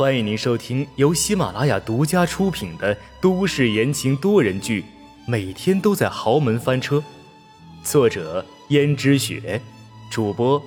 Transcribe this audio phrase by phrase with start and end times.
[0.00, 4.80] 欢迎您收听由喜马拉雅独家出品的都市言情多人剧
[5.26, 6.96] 《每天都在豪门翻车》，
[7.84, 9.60] 作者：胭脂雪，
[10.10, 10.62] 主播：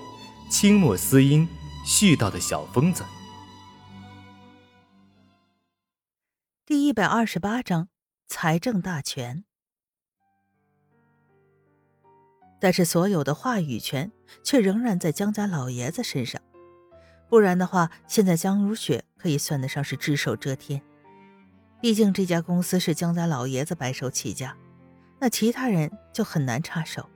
[0.52, 1.50] 清墨思音，
[1.84, 3.04] 絮叨的小疯子。
[6.64, 7.88] 第一百二十八章：
[8.28, 9.46] 财政大权。
[12.62, 14.12] 但是所有的话语权
[14.44, 16.40] 却仍然在江家老爷子身上。
[17.30, 20.82] 不然的话，现在江如雪可以算得上是只手遮天。
[21.82, 24.56] 毕竟这家公司是江家老爷子白手起家，
[25.20, 27.10] 那其他人就很难插手，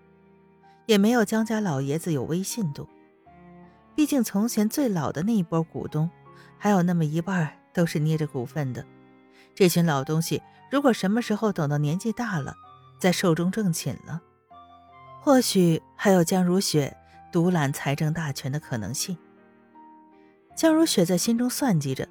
[0.86, 2.90] 也没有江家老爷子有威信度。
[3.96, 6.10] 毕竟从前最老的那一波股东，
[6.58, 8.86] 还有那么一半都是捏着股份的。
[9.56, 12.56] 这群老东西，如果什么时候等到年纪大了，
[13.00, 14.22] 再寿终正寝了，
[15.22, 16.98] 或许还有江如雪
[17.32, 19.18] 独揽财政大权的可能性。
[20.58, 22.10] 江如雪在心中算计着，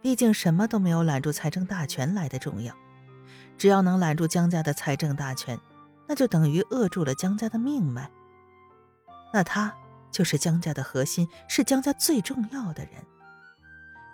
[0.00, 2.72] 毕竟什么都没有揽住财政大权来的重要。
[3.58, 5.58] 只要能揽住江家的财政大权，
[6.06, 8.08] 那就等于扼住了江家的命脉。
[9.32, 9.74] 那他
[10.12, 12.92] 就是江家的核心，是江家最重要的人，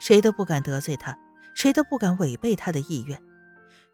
[0.01, 1.15] 谁都不敢得罪他，
[1.55, 3.23] 谁都不敢违背他的意愿，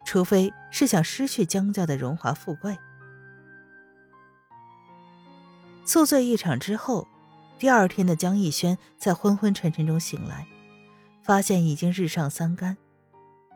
[0.05, 2.77] 除非是想失去江家的荣华富贵。
[5.83, 7.05] 宿醉一场之后。
[7.63, 10.45] 第二天的江逸轩在昏昏沉沉中醒来，
[11.21, 12.75] 发现已经日上三竿。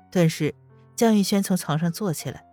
[0.10, 0.56] 顿时，
[0.96, 2.46] 江逸轩从床上坐起来。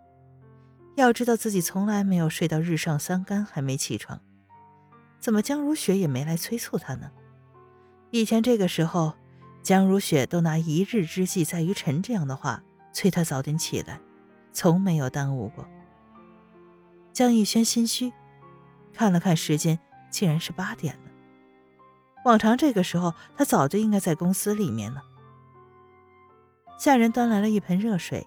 [0.97, 4.21] 要知道自己从来没有睡到日上三竿还没起床，
[5.21, 7.13] 怎么江如雪也没来催促他呢？
[8.11, 9.15] 以前这个时候，
[9.63, 14.01] 江如雪都拿“一日之计在于晨”这样的话催他早点起来，
[14.53, 15.65] 从没有耽误过。
[17.13, 18.13] 江逸轩心虚，
[18.93, 19.79] 看了看时间，
[20.11, 20.99] 竟然是八点。
[22.25, 25.03] 往常这个时候，他早就应该在公司里面了。
[26.79, 28.27] 下人端来了一盆热水，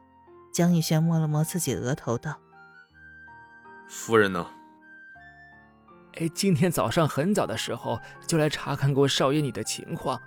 [0.54, 2.40] 江逸轩摸了摸自己额头，道
[3.90, 4.48] ：“夫人呢
[6.20, 10.20] ？”“哎，今天早上很早的时候就来查看过少爷你的情况，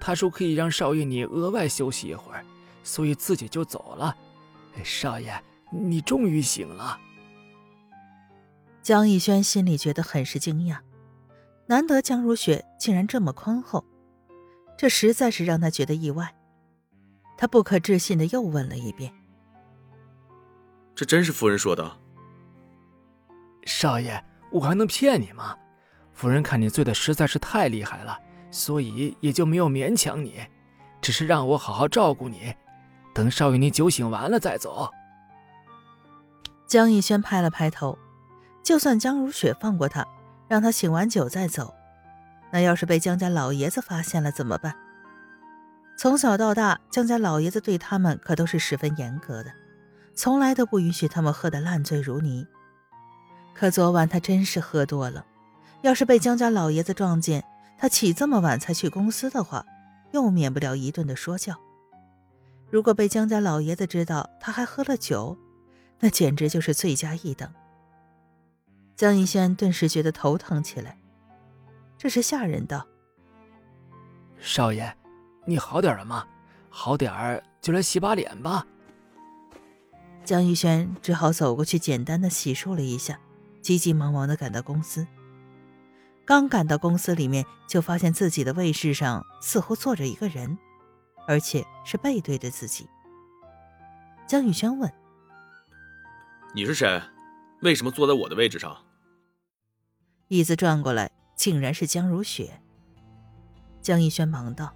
[0.00, 2.44] 他说可以让少爷你额外休息一会儿，
[2.82, 4.16] 所以自己就走了。
[4.82, 6.98] 少爷，你终于醒了。”
[8.82, 10.78] 江逸轩心里觉得很是惊讶。
[11.66, 13.84] 难得江如雪竟然这么宽厚，
[14.76, 16.34] 这实在是让他觉得意外。
[17.36, 19.12] 他不可置信的又问了一遍
[20.94, 21.98] ：“这真是夫人说的？”
[23.66, 25.56] 少爷，我还能骗你吗？
[26.12, 28.16] 夫人看你醉的实在是太厉害了，
[28.50, 30.46] 所以也就没有勉强你，
[31.00, 32.54] 只是让我好好照顾你，
[33.12, 34.88] 等少爷你酒醒完了再走。
[36.68, 37.98] 江逸轩拍了拍头，
[38.62, 40.06] 就算江如雪放过他。
[40.54, 41.74] 让他醒完酒再走，
[42.52, 44.72] 那要是被江家老爷子发现了怎么办？
[45.98, 49.50] 从小到大，江家老爷子对他们可都是十分严格的，
[50.14, 52.46] 从来都不允许他们喝得烂醉如泥。
[53.52, 55.26] 可昨晚他真是喝多了，
[55.82, 57.42] 要是被江家老爷子撞见
[57.76, 59.66] 他起这么晚才去公司的话，
[60.12, 61.56] 又免不了一顿的说教。
[62.70, 65.36] 如果被江家老爷子知道他还喝了酒，
[65.98, 67.52] 那简直就是罪加一等。
[68.96, 70.98] 江逸轩顿时觉得头疼起来。
[71.98, 72.86] 这时下人道
[74.38, 74.96] ：“少爷，
[75.46, 76.26] 你好点了吗？
[76.68, 78.66] 好点儿就来洗把脸吧。”
[80.24, 83.18] 江逸轩只好走过去，简单的洗漱了一下，
[83.60, 85.06] 急急忙忙的赶到公司。
[86.24, 90.56] 刚赶到公司里面，就发现自己的位置上似乎坐着一个人，
[91.26, 92.88] 而且是背对着自己。
[94.26, 94.90] 江逸轩问
[96.54, 97.02] ：“你是谁？
[97.60, 98.76] 为什么坐在我的位置上？”
[100.34, 102.60] 椅子转过来，竟然是江如雪。
[103.80, 104.74] 江逸轩忙道：“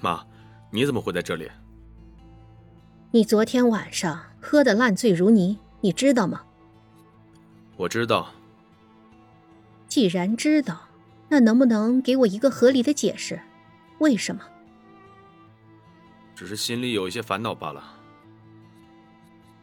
[0.00, 0.24] 妈，
[0.70, 1.50] 你怎么会在这里？
[3.10, 6.40] 你昨天晚上喝得烂醉如泥，你知道吗
[7.76, 8.30] ？”“我知道。
[9.86, 10.80] ”“既然知道，
[11.28, 13.38] 那能不能给我一个合理的解释？
[13.98, 14.40] 为什么
[16.34, 17.98] ？”“只是心里有一些烦恼罢了。”“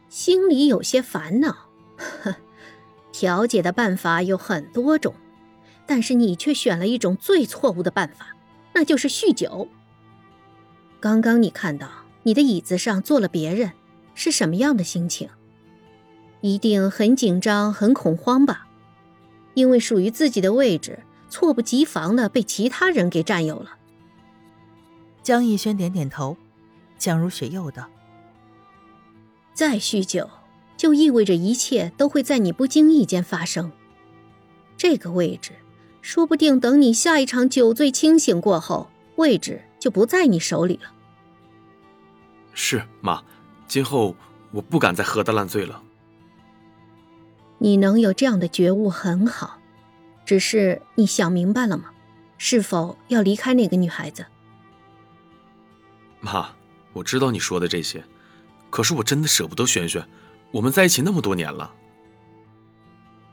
[0.08, 1.50] 心里有些烦恼？”
[2.22, 2.36] 呵。
[3.18, 5.12] 调解的办法有很多种，
[5.86, 8.28] 但是你却选了一种最错误的办法，
[8.72, 9.66] 那就是酗酒。
[11.00, 11.88] 刚刚你看到
[12.22, 13.72] 你的椅子上坐了别人，
[14.14, 15.28] 是什么样的心情？
[16.42, 18.68] 一定很紧张、很恐慌吧？
[19.54, 23.78] 因为属于自己的位置，猝不及防的被其他人给占有了。
[25.24, 26.36] 江逸轩点点头，
[26.96, 27.90] 江如雪又道
[29.52, 30.30] ：“再酗酒。”
[30.78, 33.70] 就意味着一切都会在你不经意间发生。
[34.78, 35.50] 这个位置，
[36.00, 40.92] 说不定等你下一场酒醉清醒过后，位置就不在你手里了。
[42.54, 43.22] 是妈，
[43.66, 44.16] 今后
[44.52, 45.82] 我不敢再喝的烂醉了。
[47.58, 49.58] 你能有这样的觉悟很好，
[50.24, 51.90] 只是你想明白了吗？
[52.38, 54.24] 是否要离开那个女孩子？
[56.20, 56.50] 妈，
[56.92, 58.04] 我知道你说的这些，
[58.70, 60.08] 可是我真的舍不得萱萱。
[60.50, 61.74] 我们在一起那么多年了，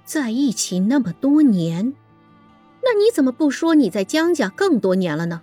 [0.04, 1.94] 在一起那么多年，
[2.84, 5.42] 那你怎么不说你在江家更多年了呢？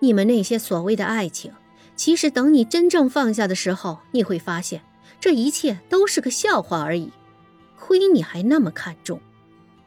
[0.00, 1.52] 你们那些所谓的爱情，
[1.94, 4.82] 其实等你真正放下的时候，你会发现
[5.20, 7.12] 这一切都是个笑话而已。
[7.78, 9.20] 亏你还那么看重，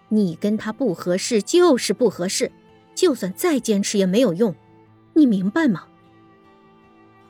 [0.07, 2.51] 你跟他不合适就是不合适，
[2.95, 4.56] 就算再坚持也没有用，
[5.13, 5.83] 你明白吗？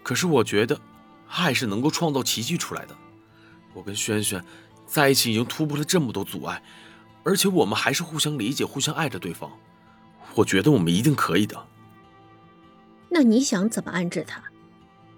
[0.04, 0.80] 可是我觉得，
[1.28, 2.96] 爱是能够创造奇迹出来的。
[3.74, 4.44] 我跟萱萱
[4.86, 6.62] 在一起已经突破了这么多阻碍，
[7.24, 9.52] 而且我们还是互相理解、互相爱着对方。
[10.36, 11.68] 我觉得我们一定可以的。
[13.10, 14.42] 那你想怎么安置他？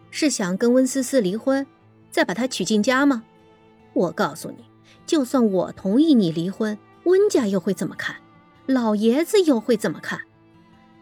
[0.09, 1.65] 是想跟温思思离婚，
[2.09, 3.24] 再把她娶进家吗？
[3.94, 4.65] 我告诉你，
[5.06, 8.18] 就算我同意你离婚，温家又会怎么看？
[8.65, 10.21] 老爷子又会怎么看？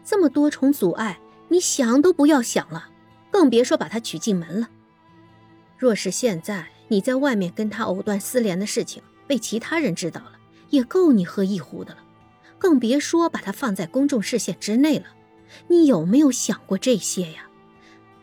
[0.04, 2.88] 这么多重阻碍，你想都不要想了，
[3.30, 4.68] 更别说把她娶进门了。
[5.76, 10.32] 若是现在你在外面跟他藕断丝连的事情被其他人知道了，
[10.70, 12.00] 也够你喝一壶的了，
[12.58, 15.04] 更别说把他放在公众视线之内了。
[15.68, 17.48] 你有没有想过这些呀？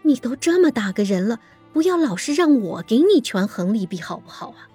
[0.02, 1.40] 你都这么大个人了，
[1.72, 4.68] 不要老是让我给你权衡利弊，好不好啊？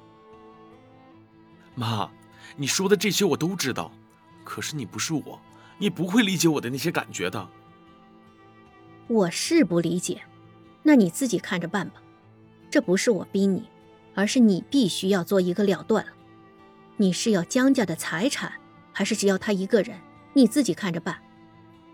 [1.75, 2.11] 妈，
[2.57, 3.93] 你说的这些我都知道，
[4.43, 5.39] 可是你不是我，
[5.77, 7.47] 你不会理解我的那些感觉的。
[9.09, 10.23] 我是不理解，
[10.83, 11.97] 那你自己看着办吧。
[12.71, 13.69] 这不是我逼你，
[14.15, 16.13] 而是你必须要做一个了断了。
[16.97, 18.53] 你是要江家的财产，
[18.93, 19.99] 还是只要他一个人？
[20.35, 21.19] 你自己看着办，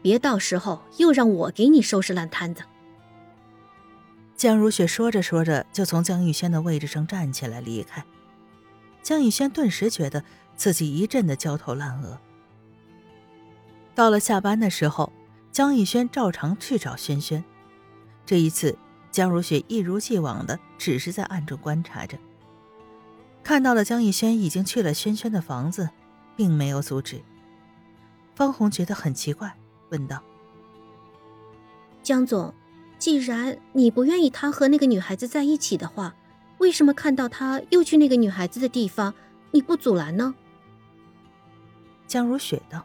[0.02, 2.62] 别到时候又让我给你收拾烂摊子。
[4.36, 8.04] 江如雪说着说着，就从江玉轩的位置上站起来离开。
[9.02, 10.22] 江玉轩顿时觉得
[10.54, 12.20] 自己一阵的焦头烂额。
[13.94, 15.12] 到了下班的时候，
[15.50, 17.42] 江玉轩照常去找轩轩，
[18.24, 18.78] 这一次。
[19.10, 22.18] 江如雪一如既往的只是在暗中观察着，
[23.42, 25.88] 看到了江逸轩已经去了轩轩的房子，
[26.36, 27.20] 并没有阻止。
[28.34, 29.56] 方红觉得很奇怪，
[29.90, 30.22] 问道
[32.04, 32.54] ：“江总，
[32.98, 36.14] 既然你不愿意他和那个女孩子在一起的话，
[36.58, 39.14] 为什么看到他又去那个女孩子的地方，
[39.50, 40.34] 你不阻拦呢？”
[42.06, 42.84] 江如雪道：“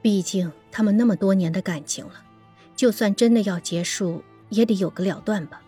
[0.00, 2.22] 毕竟他们那么多年的感情了，
[2.76, 4.22] 就算真的要结束。”
[4.52, 5.60] 也得有个了断吧。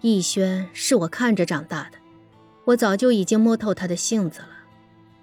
[0.00, 1.98] 逸轩是我看着长大的，
[2.64, 4.48] 我早就已经摸透他的性子了。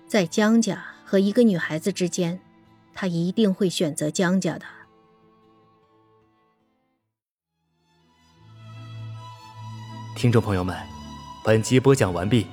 [0.08, 2.40] 在江家和一个女孩子之间，
[2.94, 4.66] 他一定会选择江家的。
[10.16, 10.78] 听众朋友们，
[11.44, 12.48] 本集播讲完毕，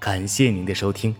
[0.00, 1.14] 感谢您的收听。